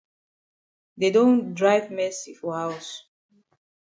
Dey 0.99 1.11
don 1.15 1.31
drive 1.59 1.87
Mercy 1.99 2.33
for 2.39 2.51
haus. 2.59 2.87